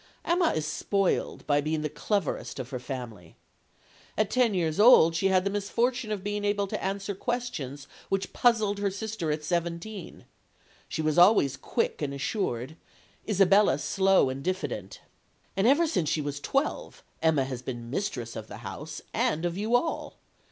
Emma 0.25 0.49
is 0.55 0.65
spoiled 0.65 1.45
by 1.45 1.61
being 1.61 1.81
the 1.83 1.87
cleverest 1.87 2.57
of 2.57 2.71
her 2.71 2.79
family. 2.79 3.35
At 4.17 4.31
ten 4.31 4.55
years 4.55 4.79
old 4.79 5.15
she 5.15 5.27
had 5.27 5.43
the 5.43 5.51
misfortune 5.51 6.11
of 6.11 6.23
being 6.23 6.43
able 6.43 6.65
to 6.69 6.83
answer 6.83 7.13
questions 7.13 7.85
which 8.09 8.33
puzzled 8.33 8.79
her 8.79 8.89
sister 8.89 9.29
at 9.29 9.43
seventeen. 9.43 10.25
She 10.89 11.03
was 11.03 11.19
always 11.19 11.55
quick 11.55 12.01
and 12.01 12.15
assured; 12.15 12.77
Isabella 13.29 13.77
slow 13.77 14.31
and 14.31 14.43
diffident. 14.43 15.01
And 15.55 15.67
ever 15.67 15.85
since 15.85 16.09
she 16.09 16.19
was 16.19 16.39
twelve, 16.39 17.03
Emma 17.21 17.43
has 17.45 17.61
been 17.61 17.91
mistress 17.91 18.35
of 18.35 18.47
the 18.47 18.57
house 18.65 19.03
and 19.13 19.45
of 19.45 19.55
you 19.55 19.75
all. 19.75 20.15